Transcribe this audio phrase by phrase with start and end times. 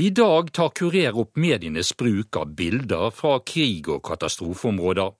[0.00, 5.10] I dag tar Kurer opp medienes bruk av bilder fra krig og katastrofeområder.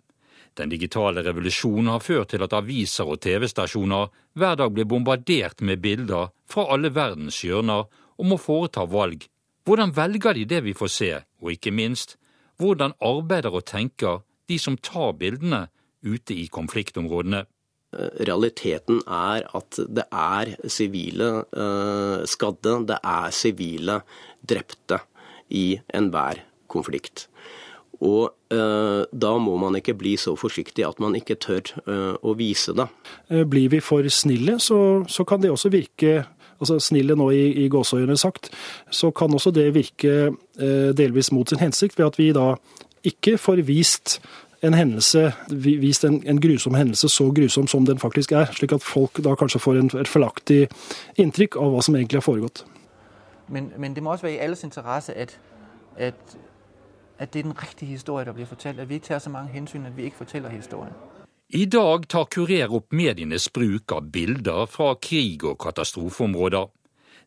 [0.57, 4.09] Den digitale revolusjonen har ført til at aviser og TV-stasjoner
[4.41, 9.29] hver dag blir bombardert med bilder fra alle verdens hjørner og må foreta valg.
[9.69, 11.13] Hvordan velger de det vi får se,
[11.45, 12.17] og ikke minst,
[12.57, 15.67] hvordan arbeider og tenker de som tar bildene
[16.09, 17.45] ute i konfliktområdene?
[17.91, 23.97] Realiteten er at det er sivile uh, skadde, det er sivile
[24.47, 25.01] drepte
[25.51, 27.27] i enhver konflikt.
[28.01, 32.35] Og eh, da må man ikke bli så forsiktig at man ikke tør eh, å
[32.39, 32.87] vise det.
[33.29, 36.23] Eh, blir vi for snille, så, så kan det også virke
[36.61, 38.51] altså snille nå i, i gåseøyne sagt,
[38.93, 42.55] så kan også det virke eh, delvis mot sin hensikt, ved at vi da
[43.09, 44.19] ikke får vist
[44.65, 45.31] en hendelse,
[45.65, 49.33] vist en, en, grusom hendelse så grusom som den faktisk er, slik at folk da
[49.41, 50.67] kanskje får en, et feilaktig
[51.21, 52.65] inntrykk av hva som egentlig har foregått.
[53.51, 55.41] Men, men det må også være i alles interesse at,
[55.97, 56.39] at
[57.21, 58.81] at det er den riktige historien der blir fortalt.
[58.81, 60.93] At vi ikke tar så mange hensyn at vi ikke forteller historien.
[61.49, 66.71] I dag tar Kurer opp medienes bruk av bilder fra krig og katastrofeområder.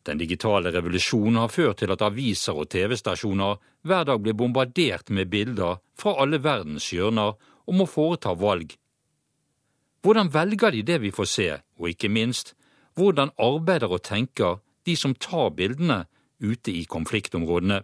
[0.07, 5.29] Den digitale revolusjonen har ført til at aviser og TV-stasjoner hver dag blir bombardert med
[5.29, 7.35] bilder fra alle verdens hjørner
[7.67, 8.73] og må foreta valg.
[10.01, 12.55] Hvordan velger de det vi får se, og ikke minst,
[12.95, 16.05] hvordan arbeider og tenker de som tar bildene
[16.41, 17.81] ute i konfliktområdene?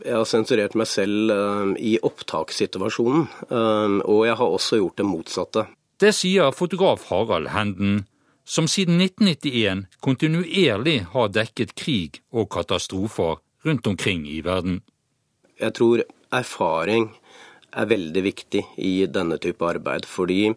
[0.00, 5.06] Jeg har sensurert meg selv uh, i opptakssituasjonen, uh, og jeg har også gjort det
[5.06, 5.66] motsatte.
[6.00, 8.06] Det sier fotograf Harald Henden,
[8.44, 14.82] som siden 1991 kontinuerlig har dekket krig og katastrofer rundt omkring i verden.
[15.60, 16.02] Jeg tror
[16.34, 17.12] erfaring
[17.74, 20.52] er veldig viktig i denne type arbeid, fordi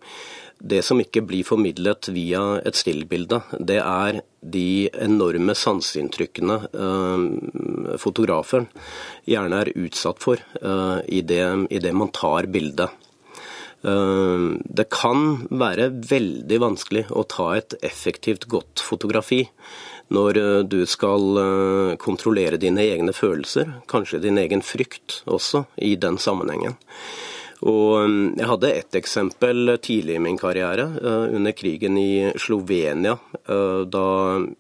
[0.60, 8.66] det som ikke blir formidlet via et stillbilde, det er de enorme sanseinntrykkene eh, fotografen
[9.28, 13.04] gjerne er utsatt for eh, i, det, i, det, man tar bildet.
[13.86, 19.44] Uh, det kan være veldig vanskelig å ta et effektivt godt fotografi
[20.10, 21.38] når du skal
[22.02, 26.80] kontrollere dine egne følelser, kanskje din egen frykt også, i den sammenhengen.
[27.66, 33.16] Og um, jeg hadde ett eksempel tidlig i min karriere, uh, under krigen i Slovenia,
[33.50, 34.08] uh, da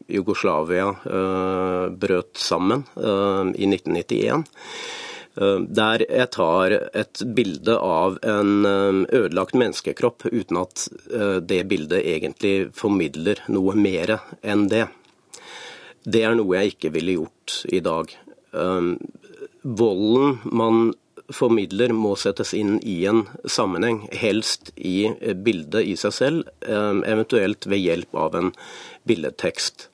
[0.09, 4.47] Jugoslavia uh, brøt sammen i 1991.
[5.37, 10.87] Der jeg tar et bilde av en ødelagt menneskekropp uten at
[11.45, 14.87] det bildet egentlig formidler noe mer enn det.
[16.01, 18.15] Det er noe jeg ikke ville gjort i dag.
[19.61, 20.89] Volden man
[21.33, 27.67] formidler må settes inn i en sammenheng, helst i bildet i seg selv, eh, eventuelt
[27.67, 28.53] ved hjelp av en
[29.07, 29.89] billedtekst.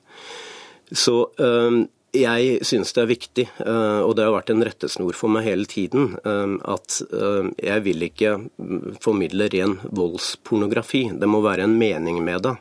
[0.92, 1.80] Så eh,
[2.14, 5.66] jeg synes det er viktig, eh, og det har vært en rettesnor for meg hele
[5.66, 7.00] tiden, at
[7.58, 8.36] jeg vil ikke
[9.02, 11.08] formidle ren voldspornografi.
[11.18, 12.54] Det må være en mening med det.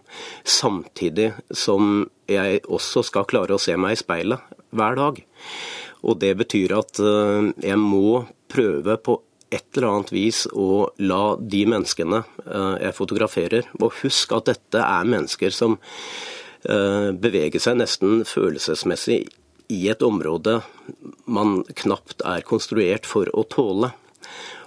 [0.44, 4.42] Samtidig som jeg også skal klare å se meg i speilet
[4.74, 5.22] hver dag.
[6.04, 8.24] Og det betyr at jeg må
[8.54, 9.20] prøve på
[9.54, 14.82] et eller annet vis å la de menneskene eh, jeg fotograferer Og husk at dette
[14.82, 19.24] er mennesker som eh, beveger seg nesten følelsesmessig
[19.74, 20.60] i et område
[21.26, 23.94] man knapt er konstruert for å tåle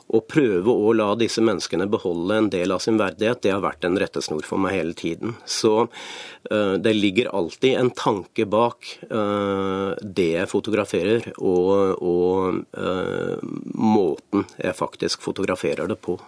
[0.06, 3.86] å prøve å la disse menneskene beholde en del av sin verdighet, det har vært
[3.88, 5.34] en rettesnor for meg hele tiden.
[5.42, 13.42] Så uh, det ligger alltid en tanke bak uh, det jeg fotograferer, og, og uh,
[13.74, 16.20] måten jeg faktisk fotograferer det på.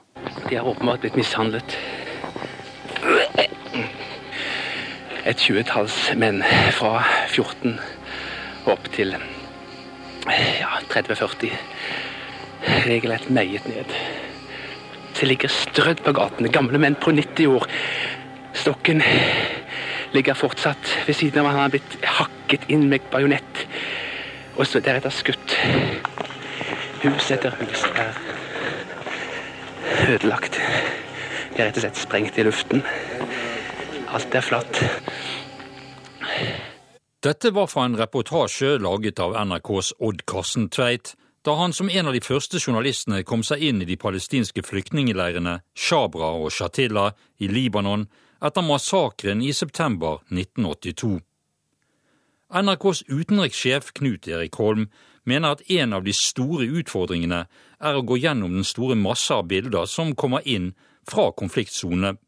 [0.48, 1.78] De har åpenbart blitt mishandlet.
[5.28, 6.40] Et tjuetalls menn
[6.74, 7.76] fra 14
[8.68, 11.52] opp til ja, 30-40
[12.66, 13.92] regelrett meiet ned.
[15.18, 17.66] Det ligger strødd på gatene, gamle menn på 90 år.
[18.54, 19.02] Stokken
[20.14, 23.64] ligger fortsatt ved siden av han har blitt hakket inn med bajonett,
[24.56, 25.56] og så deretter skutt.
[27.02, 28.16] Hus etter hus er
[30.08, 30.58] ødelagt.
[31.54, 32.82] De er rett og slett sprengt i luften.
[34.14, 34.82] Alt er flatt.
[37.22, 41.16] Dette var fra en reportasje laget av NRKs Odd Karsten Tveit
[41.48, 45.54] da han som en av de første journalistene kom seg inn i de palestinske flyktningleirene
[45.72, 47.06] Shabra og Shatila
[47.40, 48.04] i Libanon
[48.44, 51.14] etter massakren i september 1982.
[52.52, 54.90] NRKs utenrikssjef Knut Erik Holm
[55.24, 57.40] mener at en av de store utfordringene
[57.80, 60.74] er å gå gjennom den store masse av bilder som kommer inn
[61.08, 62.18] fra konfliktsonene.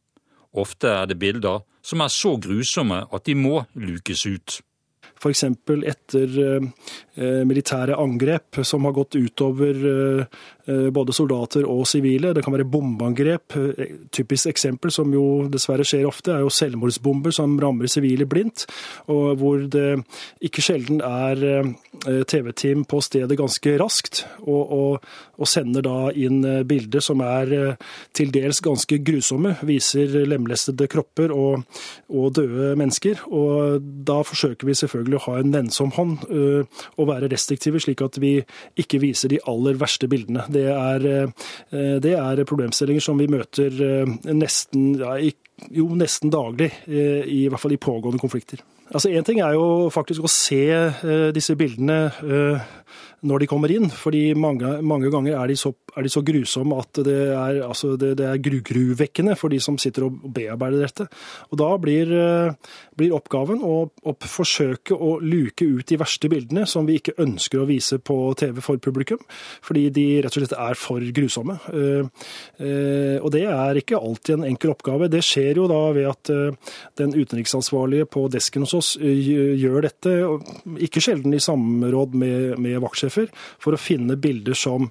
[0.57, 4.63] Ofte er det bilder som er så grusomme at de må lukes ut.
[5.21, 5.45] F.eks.
[5.91, 6.39] etter
[7.45, 9.77] militære angrep som har gått utover
[10.95, 12.31] både soldater og sivile.
[12.33, 13.57] Det kan være bombeangrep.
[14.15, 18.65] Typisk eksempel, som jo dessverre skjer ofte, er jo selvmordsbomber som rammer sivile blindt,
[19.13, 19.99] og hvor det
[20.47, 21.43] ikke sjelden er
[22.31, 27.53] TV-team på stedet ganske raskt, og, og, og sender da inn bilder som er
[28.17, 31.67] til dels ganske grusomme, viser lemlestede kropper og,
[32.09, 33.27] og døde mennesker.
[33.29, 38.03] Og da forsøker vi selvfølgelig å ha en nennsom hånd øh, og være restriktive, slik
[38.05, 38.37] at vi
[38.81, 40.47] ikke viser de aller verste bildene.
[40.53, 45.17] Det er, øh, det er problemstillinger som vi møter øh, nesten, ja,
[45.77, 48.63] jo, nesten daglig, i hvert fall i pågående konflikter.
[48.91, 50.65] Altså Én ting er jo faktisk å se
[51.37, 51.99] disse bildene
[53.27, 53.89] når de kommer inn.
[53.91, 57.95] fordi mange, mange ganger er de, så, er de, så, grusomme at det er, altså
[58.01, 61.09] det, det er gruvekkende for de som sitter og bearbeider dette.
[61.51, 66.67] Og Da blir, eh, blir oppgaven å, å, forsøke å luke ut de verste bildene
[66.69, 69.21] som vi ikke ønsker å vise på TV for publikum,
[69.65, 71.59] fordi de rett og slett er for grusomme.
[71.75, 72.09] Eh,
[72.65, 75.11] eh, og det er ikke alltid en enkel oppgave.
[75.13, 76.33] Det skjer jo da ved at
[77.01, 80.13] den utenriksansvarlige på desken hos oss gjør dette,
[80.87, 83.31] ikke sjelden i samråd med, med vaktsjefen fotografsjefer
[83.61, 84.91] for å finne bilder som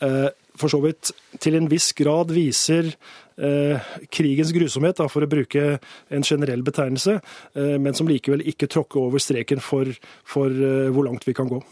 [0.00, 2.90] eh, for så vidt til en viss grad viser
[3.38, 3.78] eh,
[4.10, 5.78] krigens grusomhet, da, for å bruke
[6.10, 7.20] en generell betegnelse,
[7.54, 9.90] eh, men som likevel ikke tråkker over streken for,
[10.26, 11.62] for eh, hvor langt vi kan gå.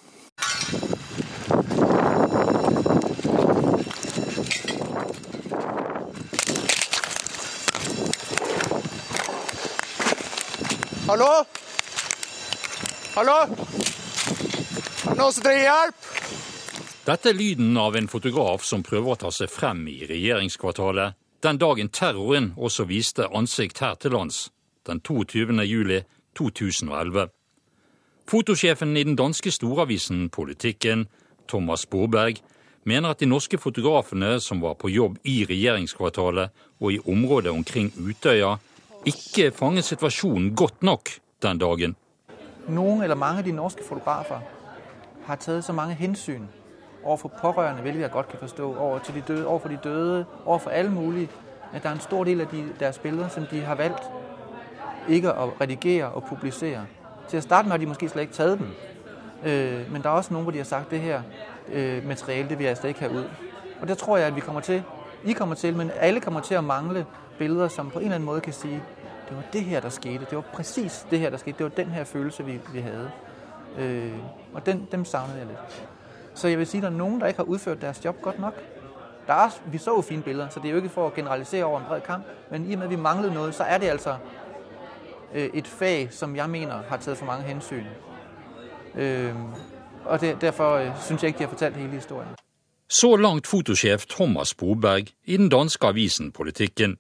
[11.06, 11.32] Hallo?
[13.17, 14.06] Hallo?
[15.06, 16.08] Noen skal dere hjelp?
[17.06, 21.14] Dette er lyden av en fotograf som prøver å ta seg frem i regjeringskvartalet
[21.47, 24.49] den dagen terroren også viste ansikt her til lands,
[24.88, 25.55] den 22.
[25.62, 26.00] juli
[26.35, 27.29] 2011.
[28.26, 31.06] Fotosjefen i den danske storavisen Politikken,
[31.47, 32.41] Thomas Borberg,
[32.82, 37.93] mener at de norske fotografene som var på jobb i regjeringskvartalet og i området omkring
[37.94, 38.56] Utøya,
[39.06, 41.94] ikke fanget situasjonen godt nok den dagen.
[42.67, 44.43] Noen eller mange av de norske fotografer
[45.26, 46.43] har taget så mange hensyn
[47.05, 50.70] overfor pårørende, hvilket jeg godt kan forstå, over, til de døde, overfor de døde, overfor
[50.70, 51.28] alle mulige,
[51.73, 54.02] at der er en stor del af de, deres billeder, som de har valgt
[55.08, 56.87] ikke at redigere og publicere.
[57.28, 58.69] Til at starte med har de måske slet ikke taget dem.
[59.44, 61.23] Øh, men der er også nogen, hvor de har sagt, det her
[61.72, 63.25] øh, materiale, det vil jeg slet ikke have ud.
[63.81, 64.82] Og der tror jeg, at vi kommer til,
[65.25, 67.06] I kommer til, men alle kommer til at mangle
[67.38, 68.82] billeder, som på en eller anden måde kan sige,
[69.29, 70.25] det var det her, der skete.
[70.31, 71.58] Det var præcis det her, der skete.
[71.58, 73.11] Det var den her følelse, vi, vi havde.
[73.78, 74.12] Øh,
[74.55, 75.88] og den, dem savnede jeg lidt.
[76.34, 78.38] Så jeg vil sige, at der er nogen, der ikke har udført deres job godt
[78.38, 78.55] nok.
[79.26, 81.64] Der er, vi så jo fine billeder, så det er jo ikke for at generalisere
[81.64, 83.87] over en bred kamp, men i og med, at vi manglede noget, så er det
[83.87, 84.17] altså
[85.34, 87.84] øh, et fag, som jeg mener har taget for mange hensyn.
[88.94, 89.34] Øh,
[90.05, 92.29] og det, derfor øh, synes jeg ikke, de har fortalt hele historien.
[92.88, 96.96] Så langt fotosjef Thomas Boberg i den danske avisen Politikken.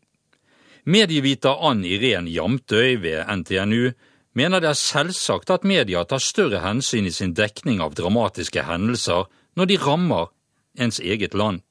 [0.84, 3.90] Medieviter Ann Irén Jamtøy ved NTNU
[4.36, 9.26] mener det er selvsagt at media tar større hensyn i sin dekning av dramatiske hendelser
[9.56, 10.32] når de rammer
[10.80, 11.62] ens eget land.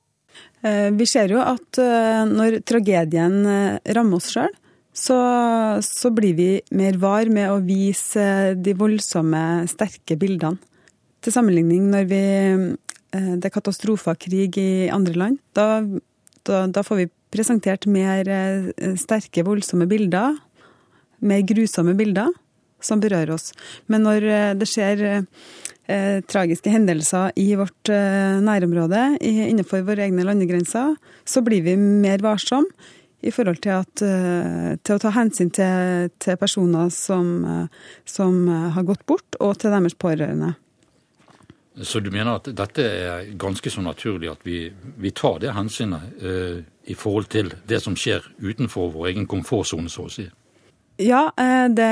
[0.65, 4.53] Eh, vi ser jo at eh, når tragedien eh, rammer oss sjøl,
[4.95, 5.17] så,
[5.83, 10.55] så, blir vi mer var med å vise de voldsomme, sterke bildene.
[11.19, 12.21] Til sammenligning når vi,
[13.11, 15.41] det er katastrofer, krig i andre land.
[15.57, 15.81] Da,
[16.47, 18.29] da, da får vi presentert mer
[19.01, 20.37] sterke, voldsomme bilder.
[21.25, 22.31] Mer grusomme bilder
[22.85, 23.51] som berører oss.
[23.91, 30.27] Men når eh, det skjer eh, tragiske hendelser i vårt eh, nærområde, innenfor våre egne
[30.27, 32.93] landegrenser, så blir vi mer varsomme
[33.25, 34.01] i forhold til, at,
[34.85, 37.31] til å ta hensyn til, til personer som,
[38.05, 38.35] som,
[38.75, 40.51] har gått bort, og til deres pårørende.
[41.81, 46.21] Så du mener at dette er ganske så naturlig at vi, vi tar det hensynet
[46.23, 50.29] eh, i forhold til det som skjer utenfor vår egen komfortsone, så å si?
[50.97, 51.87] Ja, eh, det,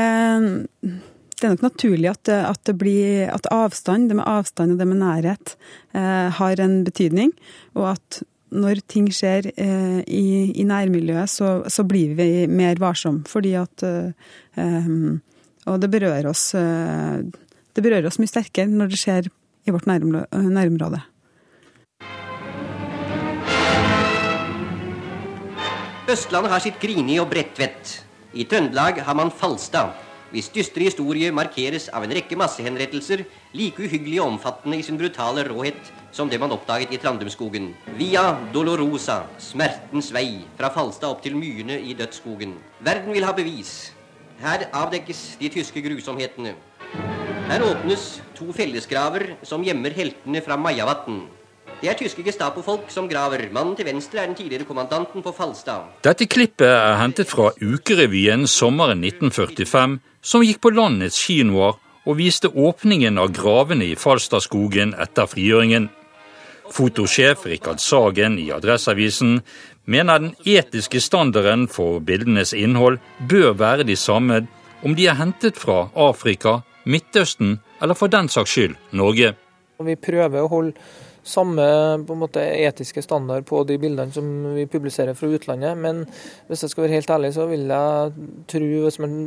[0.79, 4.88] det, er nok naturlig at, at, det blir at avstand, det med avstand og det
[4.88, 5.57] med nærhet,
[5.91, 7.33] eh, har en betydning.
[7.75, 8.22] Og at
[8.53, 13.25] når ting skjer eh, i, i, nærmiljøet, så, så, blir vi mer varsomme.
[13.27, 13.83] Fordi at
[15.65, 19.29] Og det berører oss Det berører oss mye sterkere når det skjer
[19.65, 21.01] i vårt nærområde.
[26.13, 28.12] Østlandet har sitt Grini og Bredtvet.
[28.33, 29.91] I Trøndelag har man Falstad,
[30.33, 33.21] hvis dystre historie markeres av en rekke massehenrettelser,
[33.53, 37.75] like uhyggelig og omfattende i sin brutale råhet som det man oppdaget i Trandumskogen.
[37.99, 38.23] Via
[38.55, 42.55] Dolorosa, smertens vei, fra Falstad opp til myene i dødsskogen.
[42.81, 43.91] Verden vil ha bevis.
[44.41, 46.55] Her avdekkes de tyske grusomhetene.
[47.51, 51.21] Her åpnes to fellesgraver som gjemmer heltene fra Majavatn.
[51.83, 53.41] Det er tyske Gestapo-folk som graver.
[53.51, 55.89] Mannen til venstre er den tidligere kommandanten på Falstad.
[56.07, 61.75] Dette klippet er hentet fra Ukerevyen sommeren 1945, som gikk på landets kinoer
[62.07, 65.89] og viste åpningen av gravene i Falstadskogen etter frigjøringen.
[66.71, 69.41] Fotosjef Rikard Sagen i Adresseavisen
[69.83, 74.45] mener den etiske standarden for bildenes innhold bør være de samme
[74.87, 79.35] om de er hentet fra Afrika, Midtøsten eller for den saks skyld Norge.
[79.83, 81.65] Vi prøver å holde samme
[82.03, 86.03] måte, etiske standard på de bildene som vi publiserer fra utlandet, men
[86.49, 89.17] hvis jeg skal være helt ærlig, så vil jeg tro, hvis man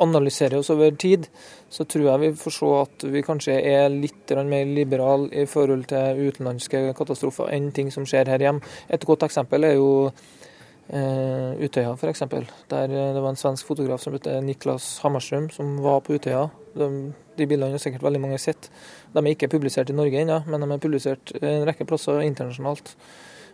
[0.00, 1.26] analyserer oss over tid,
[1.68, 5.86] så tror jeg vi får se at vi kanskje er litt mer liberale i forhold
[5.90, 8.64] til utenlandske katastrofer enn ting som skjer her hjemme.
[8.88, 12.24] Et godt eksempel er jo eh, Utøya, f.eks.
[12.72, 16.48] Der eh, det var en svensk fotograf som het Niklas Hammarström, som var på Utøya.
[16.76, 16.88] De,
[17.36, 18.70] de bildene har sikkert veldig mange sett.
[19.14, 22.94] De er ikke publisert i Norge ennå, men de er publisert en rekke plasser internasjonalt.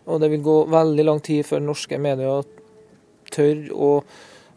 [0.07, 2.45] Og det vil gå veldig lang tid før norske medier
[3.35, 3.91] tør å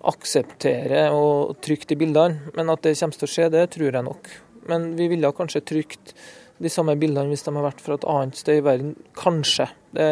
[0.10, 2.52] akseptere og trykke de bildene.
[2.56, 4.30] Men at det kommer til å skje, det tror jeg nok.
[4.70, 6.14] Men vi ville kanskje trykt
[6.60, 8.96] de samme bildene hvis de har vært fra et annet sted i verden.
[9.18, 9.70] Kanskje.
[9.96, 10.08] Det,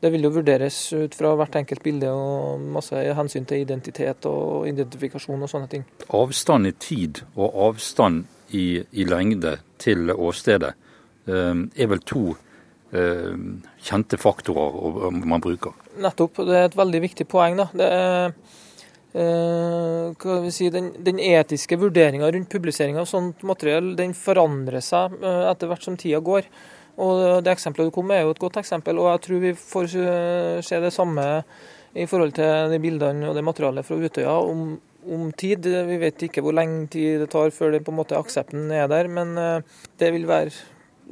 [0.00, 4.68] det vil jo vurderes ut fra hvert enkelt bilde og masse hensyn til identitet og
[4.70, 5.86] identifikasjon og sånne ting.
[6.16, 8.24] Avstand i tid og avstand
[8.56, 10.72] i, i lengde til åstedet
[11.28, 12.24] eh, er vel to
[12.92, 13.36] eh,
[13.84, 15.76] kjente faktorer man bruker.
[16.00, 16.42] Nettopp.
[16.48, 17.60] Det er et veldig viktig poeng.
[17.60, 17.68] da.
[17.76, 18.34] Det er
[19.12, 25.46] Eh, si, den, den, etiske vurderinga rundt publisering av sånt materiell den forandrer seg eh,
[25.50, 26.46] etter hvert som tida går.
[27.00, 29.52] Og Det eksempelet du kom med er jo et godt eksempel, og jeg tror vi
[29.56, 29.86] får
[30.66, 31.24] se det samme
[31.94, 34.74] i forhold til de bildene og det materialet fra Utøya om,
[35.08, 35.66] om tid.
[35.88, 38.90] Vi vet ikke hvor lenge tid det tar før det på en måte aksepten er
[38.90, 40.54] der, men eh, det vil være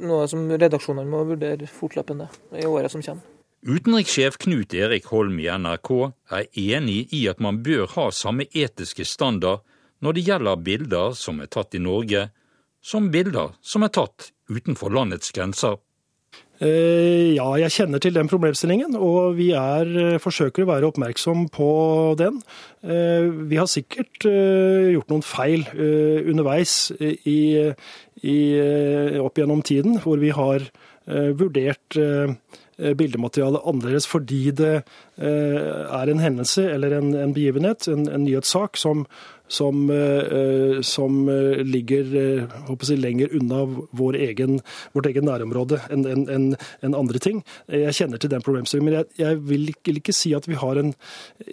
[0.07, 3.38] noe som redaksjonene må vurdere fortløpende i året som kommer.
[3.59, 5.89] Utenrikssjef Knut Erik Holm i NRK
[6.31, 9.65] er enig i at man bør ha samme etiske standard
[9.99, 12.29] når det gjelder bilder som er tatt i Norge,
[12.79, 15.75] som bilder som er tatt utenfor landets grenser.
[16.63, 21.49] Eh, ja, jeg kjenner til den problemstillingen, og vi er, eh, forsøker å være oppmerksom
[21.51, 22.39] på den.
[22.83, 25.67] Eh, vi har sikkert gjort noen feil
[26.31, 27.73] underveis i,
[28.23, 28.39] i,
[29.19, 30.63] opp gjennom tiden, hvor vi har
[31.09, 31.97] vurdert
[32.79, 34.75] bildematerialet annerledes fordi det
[35.17, 35.67] eh,
[35.99, 39.05] er en hendelse eller en, en begivenhet, en, en, nyhetssak, som,
[39.47, 41.29] som, eh, som
[41.65, 43.63] ligger jeg, lenger unna
[43.97, 44.59] vår egen,
[44.95, 47.41] vårt egen nærområde enn en, andre ting.
[47.71, 49.67] Jeg kjenner til den problemstillingen, men jeg, jeg vil,
[49.99, 50.93] ikke, si at vi har en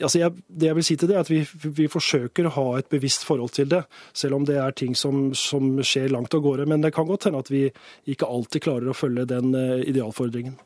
[0.02, 2.66] altså jeg, Det jeg vil si til det, er at vi, vi, forsøker å ha
[2.78, 3.84] et bevisst forhold til det,
[4.16, 6.68] selv om det er ting som, som skjer langt av gårde.
[6.68, 7.66] Men det kan godt hende at vi
[8.06, 9.54] ikke alltid klarer å følge den
[9.86, 10.56] idealfordringen.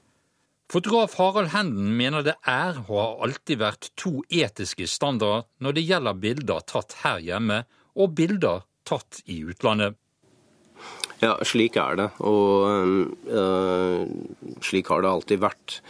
[0.70, 5.82] Fotograf Harald Henden mener det er og har alltid vært to etiske standarder når det
[5.88, 7.64] gjelder bilder tatt her hjemme
[7.98, 9.96] og bilder tatt i utlandet.
[11.18, 12.06] Ja, slik er det.
[12.22, 12.70] Og
[13.26, 14.06] øh,
[14.62, 15.80] slik har det alltid vært.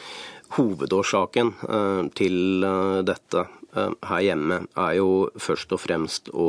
[0.57, 3.45] Hovedårsaken øh, til øh, dette
[3.77, 6.49] her hjemme er jo først og fremst å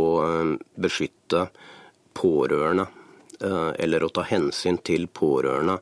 [0.82, 1.44] beskytte
[2.18, 2.88] pårørende
[3.42, 5.80] eller å ta hensyn til pårørende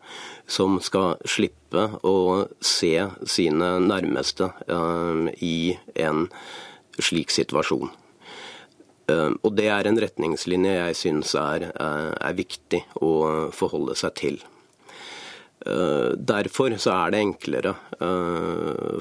[0.49, 2.93] som skal slippe å se
[3.29, 5.57] sine nærmeste eh, i
[5.99, 6.27] en
[6.99, 7.91] slik situasjon.
[9.11, 13.13] Eh, og det er en retningslinje jeg syns er, er viktig å
[13.55, 14.41] forholde seg til.
[15.59, 17.73] Derfor så er det enklere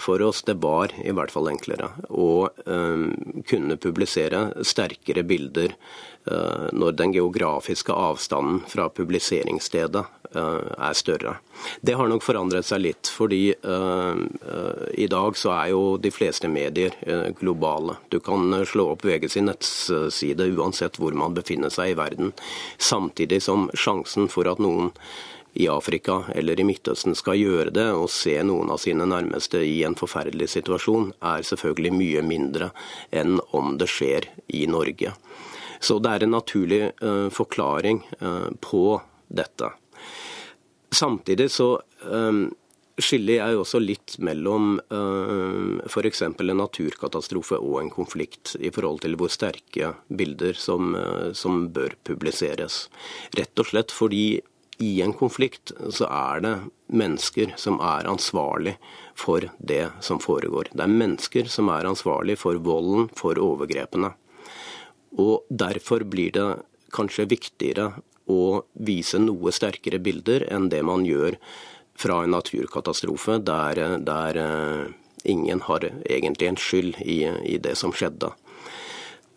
[0.02, 2.48] for oss, det var i hvert fall enklere, å
[3.46, 5.76] kunne publisere sterkere bilder
[6.30, 10.02] Eh, når den geografiske avstanden fra publiseringsstedet
[10.34, 11.36] eh, er større.
[11.80, 13.40] Det har nok forandret seg litt, fordi
[14.94, 16.94] i dag så er jo de fleste medier
[17.40, 17.96] globale.
[18.12, 22.30] Du kan slå opp VG sin nettside uansett hvor man befinner seg i verden.
[22.78, 24.92] Samtidig som sjansen for at noen
[25.58, 29.80] i Afrika eller i Midtøsten skal gjøre det og se noen av sine nærmeste i
[29.86, 32.70] en forferdelig situasjon, er selvfølgelig mye mindre
[33.10, 35.14] enn om det skjer i Norge.
[35.80, 39.72] Så det er en naturlig uh, forklaring uh, på dette.
[40.94, 41.74] Samtidig så
[42.06, 42.48] um,
[42.98, 46.22] skiller jeg også litt mellom uh, f.eks.
[46.26, 51.94] en naturkatastrofe og en konflikt, i forhold til hvor sterke bilder som, uh, som, bør
[52.08, 52.86] publiseres.
[53.38, 54.40] Rett og slett fordi
[54.78, 56.54] i en konflikt så er det
[56.86, 58.76] mennesker som er ansvarlig
[59.18, 60.70] for det som foregår.
[60.72, 64.12] Det er mennesker som er ansvarlig for volden, for overgrepene.
[65.18, 66.46] Og derfor blir det
[66.94, 67.90] kanskje viktigere
[68.30, 71.38] å vise noe sterkere bilder enn det man gjør
[71.98, 74.38] fra en naturkatastrofe der, der
[75.24, 78.30] ingen har egentlig en skyld i, i det som skjedde.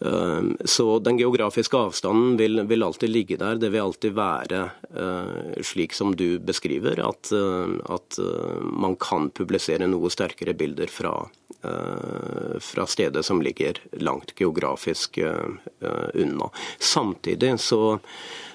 [0.06, 3.56] Ehm, så den geografiske avstanden vil, vil, alltid ligge der.
[3.56, 4.64] Det vil alltid være
[4.98, 10.90] uh, slik som du beskriver, at, uh, at uh, man kan publisere noe sterkere bilder
[10.92, 11.14] fra,
[11.62, 16.48] fra stedet som ligger langt geografisk unna.
[16.80, 18.51] Samtidig så Eh,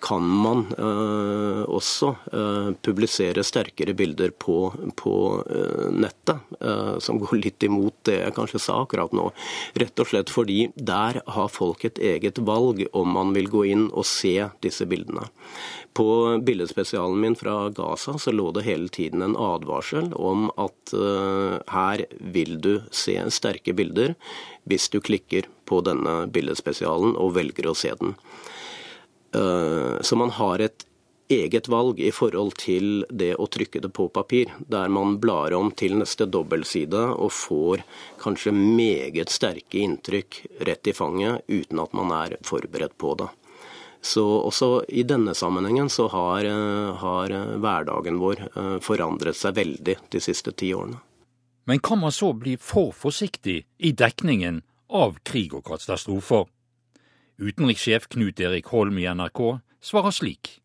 [0.00, 5.14] kan man eh, også eh, publisere sterkere bilder på, på
[5.96, 6.42] nettet,
[7.02, 9.30] som går litt imot det jeg kanskje sa akkurat nå.
[9.80, 13.86] Rett og slett fordi der har folk et eget valg om man vil gå inn
[13.88, 14.34] og se
[14.64, 15.28] disse bildene.
[15.96, 20.92] På billedspesialen min fra Gaza så lå det hele tiden en advarsel om at
[21.72, 24.16] her vil du se sterke bilder
[24.68, 28.16] hvis du klikker på denne billedspesialen og velger å se den.
[29.36, 30.86] Eh, så man har et
[31.28, 35.72] eget valg i forhold til det å trykke det på papir, der man blar om
[35.74, 37.82] til neste dobbeltside og får
[38.22, 40.38] kanskje meget sterke inntrykk
[40.68, 43.28] rett i fanget uten at man er forberedt på det.
[44.06, 49.96] Så også i denne sammenhengen så har, eh, har hverdagen vår eh, forandret seg veldig
[50.10, 51.02] de siste ti årene.
[51.66, 54.62] Men kan man så bli for forsiktig i dekningen
[54.94, 56.46] av krig og katastrofer?
[57.38, 60.56] Utenrikssjef Knut Erik Holm i NRK svarer slik.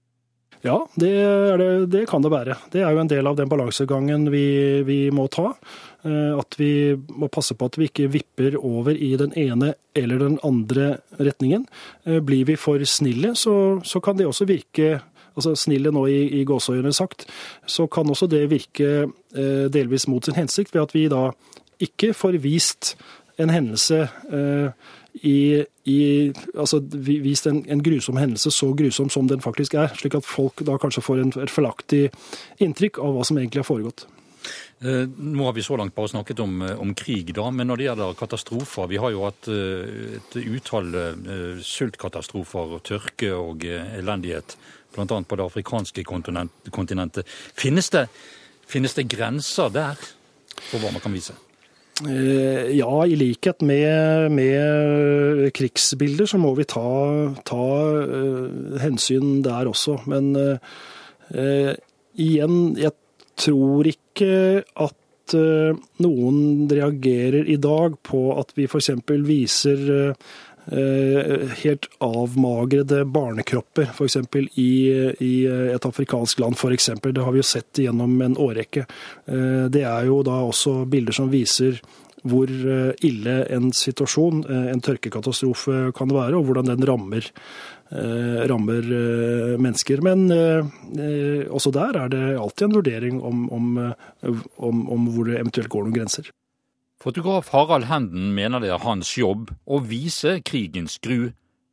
[0.61, 1.09] Ja, det,
[1.57, 2.55] det, det, kan det være.
[2.69, 4.45] Det er jo en del av den balansegangen vi,
[4.85, 5.55] vi, må ta.
[6.05, 10.21] Eh, at vi må passe på at vi ikke vipper over i den ene eller
[10.21, 11.65] den andre retningen.
[12.05, 14.99] Eh, blir vi for snille, så, så kan det også virke
[15.31, 17.25] altså snille nå i, i gåseøyne sagt,
[17.65, 21.29] så kan også det virke eh, delvis mot sin hensikt, ved at vi da
[21.81, 22.93] ikke får vist
[23.41, 25.99] en hendelse eh, i, i,
[26.55, 30.63] altså, vist en, en, grusom hendelse så grusom som den faktisk er, slik at folk
[30.67, 32.07] da kanskje får et feilaktig
[32.63, 34.07] inntrykk av hva som egentlig har foregått.
[34.81, 37.77] Eh, nå har vi så langt bare snakket om, eh, om, krig, da, men når
[37.77, 40.89] det gjelder katastrofer Vi har jo hatt eh, et utall
[41.61, 44.57] sultkatastrofer, tørke og elendighet,
[44.95, 45.05] bl.a.
[45.05, 47.29] på det afrikanske kontinentet.
[47.53, 48.07] Finnes det,
[48.65, 50.01] finnes det grenser der
[50.57, 51.37] for hva man kan vise?
[52.09, 56.87] Eh, ja, i likhet med, med, krigsbilder så må vi ta,
[57.45, 57.67] ta
[58.01, 59.99] uh, hensyn der også.
[60.09, 61.73] Men uh,
[62.17, 62.95] igjen, jeg
[63.39, 64.97] tror ikke at
[65.31, 68.89] noen reagerer i dag på at vi f.eks.
[69.23, 70.11] viser
[70.71, 74.17] helt avmagrede barnekropper, f.eks.
[74.55, 74.71] I,
[75.19, 76.55] i et afrikansk land.
[76.59, 77.13] For eksempel.
[77.13, 78.85] det har vi jo sett gjennom en årrekke.
[79.71, 81.81] Det er jo da også bilder som viser
[82.27, 87.29] hvor eh, ille en situasjon, eh, en tørkekatastrofe, kan være, og hvordan den rammer,
[87.91, 88.91] eh, rammer
[89.61, 90.03] mennesker.
[90.05, 90.27] Men
[91.49, 93.71] også der er det alltid en vurdering om, om,
[94.57, 96.31] om, om hvor det eventuelt går noen grenser.
[97.01, 101.31] Fotograf Harald Henden mener det er hans jobb å vise krigens gru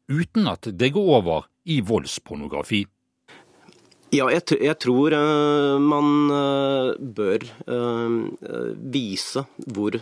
[0.08, 2.86] uten at det går over i voldspornografi.
[4.08, 9.98] Ja, jeg, jeg, tror uh, man uh, bør uh, vise hvor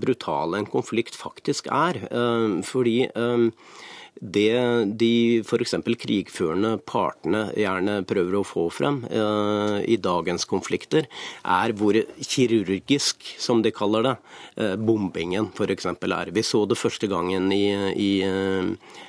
[0.00, 2.00] brutal en konflikt faktisk er.
[2.64, 2.96] fordi
[4.20, 4.52] det
[5.00, 5.74] de f.eks.
[6.02, 11.08] krigførende partene gjerne prøver å få frem i dagens konflikter,
[11.40, 14.14] er hvor kirurgisk, som de kaller det,
[14.76, 15.88] bombingen f.eks.
[15.94, 16.32] er.
[16.36, 17.64] Vi så det første gangen i,
[17.96, 18.12] i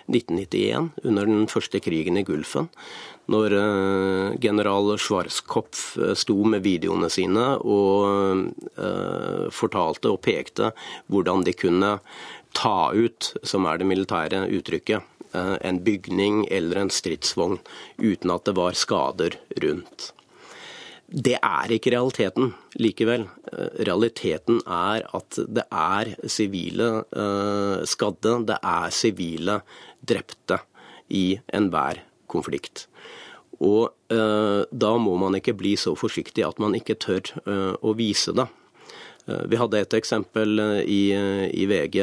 [0.08, 2.72] 1991, under den første krigen i Gulfen
[3.32, 10.72] når eh, general Schwarzkopf eh, sto med videoene sine og eh, fortalte og pekte
[11.12, 11.96] hvordan de kunne
[12.58, 17.62] ta ut, som er det militære uttrykket, en bygning eller en stridsvogn
[18.02, 20.10] uten at det var skader rundt.
[21.08, 23.24] Det er ikke realiteten likevel.
[23.88, 26.90] Realiteten er at det er sivile
[27.88, 29.62] skadde, det er sivile
[30.04, 30.60] drepte
[31.08, 32.88] i enhver konflikt.
[33.62, 37.94] Og eh, da må man ikke bli så forsiktig at man ikke tør eh, å
[37.98, 38.48] vise det.
[39.32, 41.98] Eh, vi hadde et eksempel i, i VG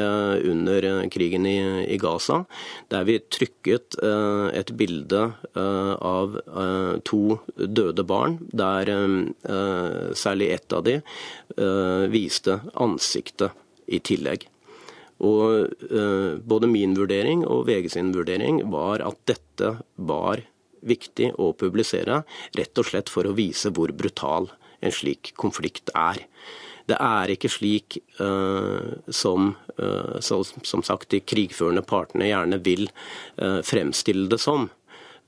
[0.50, 2.42] under krigen i, i, Gaza,
[2.92, 5.22] der vi trykket et bilde
[5.54, 6.36] av
[7.08, 7.22] to
[7.56, 8.90] døde barn, der
[10.16, 10.98] særlig ett av de
[12.12, 14.46] viste ansiktet i tillegg.
[15.24, 15.74] Og
[16.48, 20.44] Både min vurdering og VG sin vurdering var at dette var
[20.86, 22.22] viktig å publisere,
[22.56, 26.22] rett og slett for å vise hvor brutal en slik konflikt er.
[26.88, 29.50] Det er ikke slik som,
[30.22, 32.88] som sagt, de krigførende partene gjerne vil
[33.36, 34.70] fremstille det som.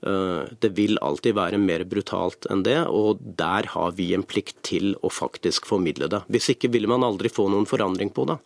[0.01, 4.95] Det vil alltid være mer brutalt enn det, og der har vi en plikt til
[5.05, 6.23] å faktisk formidle det.
[6.33, 8.39] Hvis ikke ville man aldri få noen forandring på det.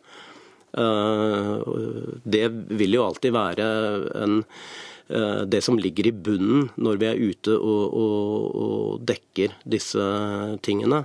[2.36, 3.70] Det vil jo alltid være
[4.26, 4.44] en
[5.08, 10.06] Eh, det som ligger i bunnen når vi er ute og, og, og dekker disse
[10.66, 11.04] tingene,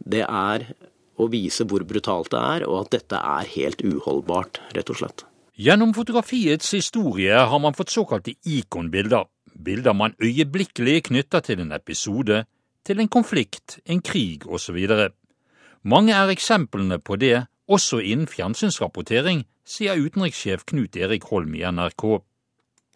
[0.00, 0.64] det er
[1.22, 5.24] å vise hvor brutalt det er, og at dette er helt uholdbart, rett og slett.
[5.62, 9.28] Gjennom fotografiets historie har man fått såkalte ikonbilder.
[9.52, 12.44] Bilder man øyeblikkelig knytter til en episode,
[12.82, 14.78] til en konflikt, en krig osv.
[15.82, 22.22] Mange er eksemplene på det, også innen fjernsynsrapportering, sier utenrikssjef Knut Erik Holm i NRK.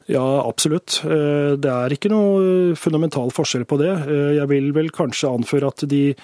[0.07, 1.01] Ja, absolutt.
[1.03, 3.91] Eh, det er ikke noe fundamental forskjell på det.
[4.07, 6.15] Eh, jeg vil vel kanskje anføre at de,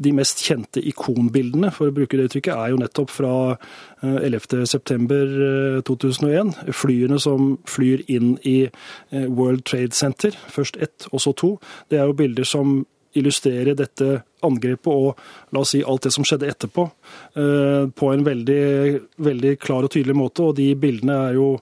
[0.00, 3.34] de mest kjente ikonbildene, for å bruke det uttrykket, er jo nettopp fra
[4.02, 6.48] 11.9.2001.
[6.64, 8.68] Eh, Flyene som flyr inn i
[9.10, 11.58] World Trade Center, først ett og så to.
[11.90, 12.86] Det er jo bilder som
[13.18, 15.18] illustrerer dette angrepet og
[15.50, 16.90] la oss si alt det som skjedde etterpå,
[17.34, 20.46] på en veldig, veldig klar og tydelig måte.
[20.46, 21.58] Og de bildene er jo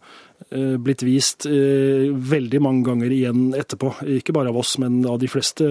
[0.51, 3.93] Eh, blitt vist eh, veldig mange ganger igjen etterpå.
[4.17, 5.67] Ikke bare av oss, men av de fleste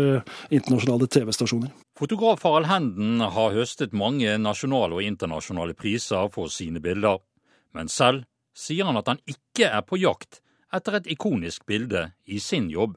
[0.53, 1.71] internasjonale TV-stasjoner.
[1.97, 7.23] Fotograf Harald Henden har høstet mange nasjonale og internasjonale priser for sine bilder.
[7.73, 10.39] Men selv sier han at han ikke er på jakt
[10.73, 12.93] etter et ikonisk bilde i sin jobb.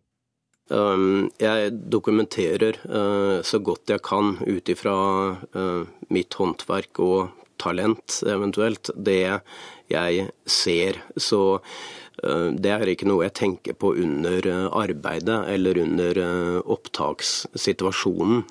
[0.71, 4.95] Um, jeg dokumenterer uh, så godt jeg kan ut ifra
[6.13, 9.41] mitt håndverk og talent, eventuelt, det
[9.91, 11.01] jeg ser.
[11.17, 11.43] Så
[12.23, 18.45] eh, det er ikke noe jeg tenker på under eh, arbeidet eller under eh, opptakssituasjonen.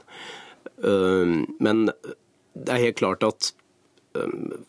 [0.80, 3.52] Men det er helt klart at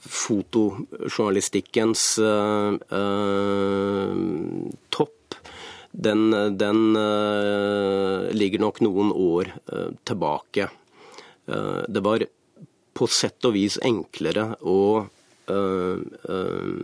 [0.05, 2.03] fotojournalistikkens
[4.97, 5.39] topp
[5.91, 6.83] den, den
[8.37, 9.53] ligger nok noen år
[10.11, 10.69] tilbake.
[11.47, 12.27] Det var
[13.01, 15.07] på sett og vis enklere å
[15.51, 16.81] øh, øh,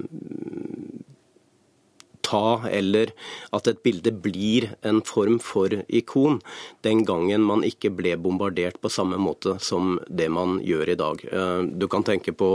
[2.27, 3.12] ta, eller
[3.57, 6.41] at et bilde blir en form for ikon,
[6.87, 11.25] den gangen man ikke ble bombardert på samme måte som det man gjør i dag.
[11.31, 12.51] Øh, du kan tenke på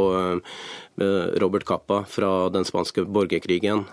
[1.41, 3.85] Robert Kappa fra den spanske borgerkrigen.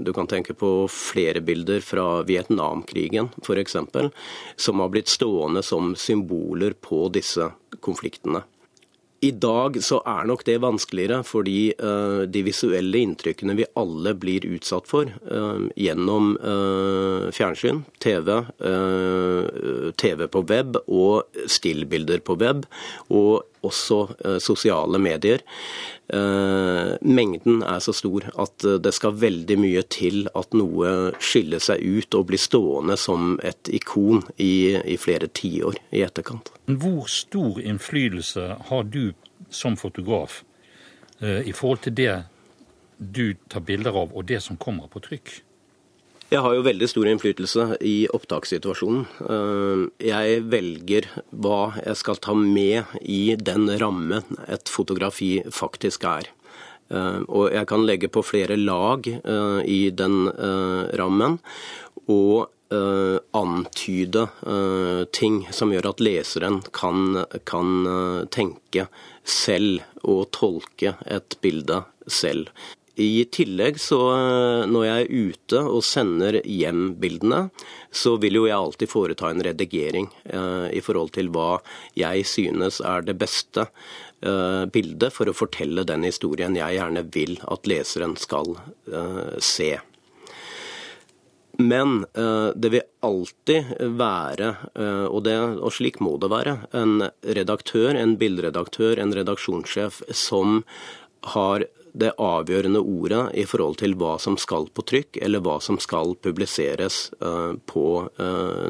[0.00, 3.76] Du kan tenke på flere bilder fra Vietnamkrigen f.eks.,
[4.56, 7.50] som har blitt stående som symboler på disse
[7.84, 8.44] konfliktene.
[9.24, 14.44] I dag så er nok det vanskeligere, fordi uh, de visuelle inntrykkene vi alle blir
[14.52, 18.30] utsatt for uh, gjennom uh, fjernsyn, TV,
[20.00, 22.64] TV på web og stillbilder på web,
[23.08, 25.42] og også sosiale medier.
[26.08, 32.18] Mengden er så stor at det skal veldig mye til at noe skiller seg ut
[32.18, 36.52] og blir stående som et ikon i, i flere tiår i etterkant.
[36.68, 39.14] Hvor stor innflytelse har du
[39.50, 40.42] som fotograf
[41.20, 42.14] eh, i forhold til det
[42.98, 45.32] du tar bilder av, og det som kommer på trykk?
[46.34, 49.04] Jeg har jo veldig stor innflytelse i opptakssituasjonen.
[49.22, 56.32] Eh, jeg velger hva jeg skal ta med i den rammen et fotografi faktisk er.
[56.90, 60.18] Eh, og jeg kan legge på flere lag i den
[60.98, 61.38] rammen.
[62.10, 64.24] Og antyde
[65.14, 68.88] ting som gjør at leseren kan, kan tenke
[69.22, 72.50] selv og tolke et bilde selv.
[73.00, 73.98] I tillegg så
[74.70, 77.48] når jeg er ute og sender hjem bildene,
[77.90, 81.58] så vil jo jeg alltid foreta en redigering eh, i forhold til hva
[81.98, 87.34] jeg synes er det beste eh, bildet for å fortelle den historien jeg gjerne vil
[87.50, 88.54] at leseren skal
[88.86, 89.72] eh, se.
[91.58, 97.04] Men uh, det vil alltid være, uh, og, det, og, slik må det være, en
[97.22, 100.64] redaktør, en bilderedaktør, en redaksjonssjef som
[101.34, 105.78] har det avgjørende ordet i forhold til hva som skal på trykk, eller hva som
[105.82, 107.86] skal publiseres uh, på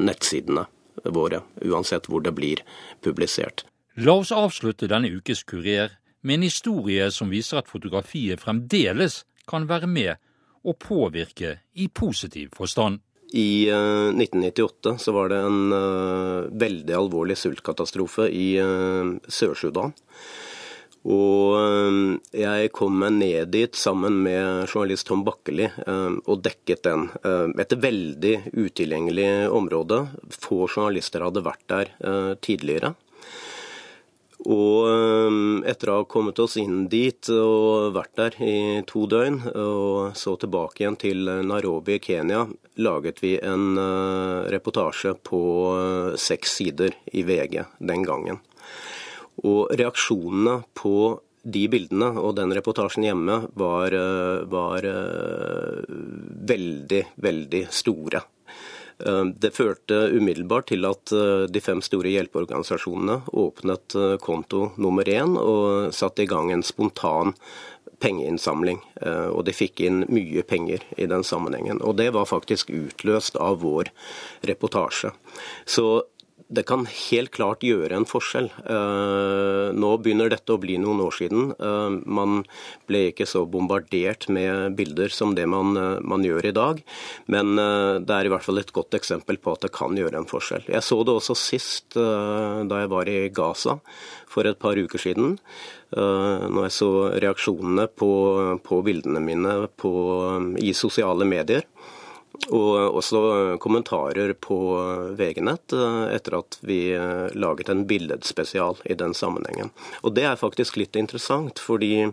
[0.05, 0.67] nettsidene
[1.15, 2.61] våre, uansett hvor det blir
[3.05, 3.65] publisert.
[3.97, 9.69] La oss avslutte denne ukes Kurer med en historie som viser at fotografiet fremdeles kan
[9.69, 10.15] være med
[10.65, 13.03] og påvirke i positiv forstand.
[13.35, 18.49] I 1998 eh, så var det en veldig alvorlig sultkatastrofe i
[19.27, 19.95] Sør-Sudan.
[21.05, 27.09] Og uh, jeg kom meg ned dit sammen med journalist Tom Bakkeli og dekket den.
[27.61, 30.05] Et veldig utilgjengelig område.
[30.33, 31.93] Få journalister hadde vært der
[32.45, 32.95] tidligere.
[34.45, 38.57] Og eh, etter å ha kommet oss inn dit og vært der i
[38.88, 42.45] to døgn, og så tilbake igjen til Nairobi i Kenya,
[42.77, 45.40] laget vi en uh, reportasje på
[45.79, 48.43] uh, seks sider i VG den gangen.
[49.42, 54.87] Og reaksjonene på de bildene og den reportasjen hjemme var, uh, var
[56.49, 58.23] veldig, veldig store.
[58.99, 65.09] Eh, det førte umiddelbart til at eh, de fem store hjelpeorganisasjonene åpnet eh, konto nummer
[65.11, 67.35] én og satte i gang en spontan
[68.05, 68.83] pengeinnsamling.
[69.33, 71.79] Og de fikk inn mye penger i den sammenhengen.
[71.81, 73.88] Og det var faktisk utløst av vår
[74.44, 75.14] reportasje.
[75.64, 76.03] Så
[76.52, 78.50] det kan helt klart gjøre en forskjell.
[78.68, 81.54] Eh, nå begynner dette å bli noen år siden.
[81.57, 82.42] Eh, man
[82.88, 86.83] ble ikke så bombardert med bilder som det man, eh, man, gjør i dag.
[87.26, 90.28] Men det er i hvert fall et godt eksempel på at det kan gjøre en
[90.28, 90.64] forskjell.
[90.68, 93.78] Jeg så det også sist da jeg var i Gaza
[94.28, 95.37] for et par uker siden.
[95.92, 96.90] Når jeg så
[97.22, 98.11] reaksjonene på,
[98.64, 99.92] på bildene mine på,
[100.59, 101.68] i sosiale medier.
[102.35, 103.20] Og også
[103.62, 104.57] kommentarer på
[105.16, 109.70] VG-nett eh, etter at vi eh, laget en billedspesial i den sammenhengen.
[110.03, 112.09] Og det er faktisk litt interessant, fordi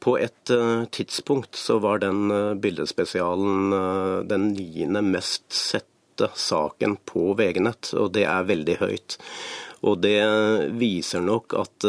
[0.00, 2.28] på et eh, tidspunkt så var den
[2.60, 3.72] bildespesialen
[4.28, 9.18] den niende mest sette saken på VG-nett, og det er veldig høyt.
[9.80, 10.20] Og det
[10.76, 11.86] viser nok at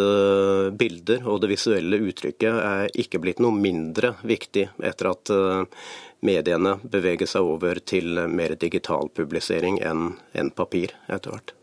[0.80, 5.34] bilder og det visuelle uttrykket er ikke blitt noe mindre viktig etter at
[6.24, 11.56] mediene beveger seg over til mer digital publisering enn papir etter hvert.